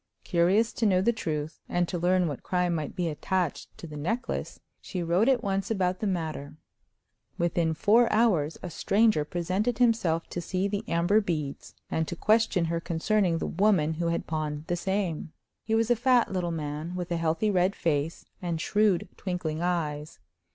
[0.23, 3.95] Curious to know the truth, and to learn what crime might be attached to the
[3.97, 6.55] necklace, she wrote at once about the matter.
[7.37, 12.65] Within four hours a stranger presented himself to see the amber beads, and to question
[12.65, 15.33] her concerning the woman who had pawned the same.
[15.61, 20.17] He was a fat little man, with a healthy red face and shrewd twinkling eyes.